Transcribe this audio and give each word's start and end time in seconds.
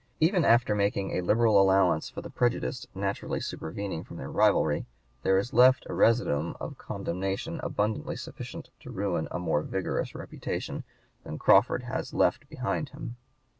Even 0.19 0.43
after 0.43 0.73
making 0.73 1.11
a 1.11 1.21
liberal 1.21 1.61
allowance 1.61 2.09
for 2.09 2.23
the 2.23 2.29
prejudice 2.31 2.87
naturally 2.95 3.39
supervening 3.39 4.03
from 4.03 4.17
their 4.17 4.31
rivalry 4.31 4.87
there 5.21 5.37
is 5.37 5.53
left 5.53 5.85
a 5.87 5.93
residuum 5.93 6.57
of 6.59 6.79
condemnation 6.79 7.59
abundantly 7.61 8.15
sufficient 8.15 8.71
to 8.79 8.89
ruin 8.89 9.27
a 9.29 9.37
more 9.37 9.61
vigorous 9.61 10.15
reputation 10.15 10.83
than 11.23 11.37
Crawford 11.37 11.83
has 11.83 12.15
left 12.15 12.49
behind 12.49 12.89
him. 12.89 13.15